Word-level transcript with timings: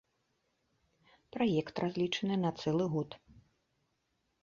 Праект 1.37 1.75
разлічаны 1.85 2.35
на 2.47 2.51
цэлы 2.63 2.85
год. 2.99 3.09